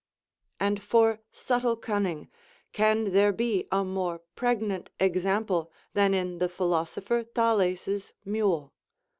[0.59, 2.27] And for subtle cunning,
[2.73, 8.73] can there be a more pregnant example than in the philosopher Thales's mule?